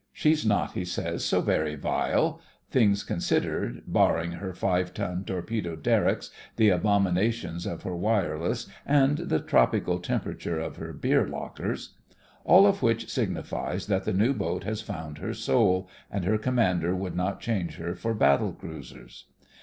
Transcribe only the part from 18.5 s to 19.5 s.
cruisers.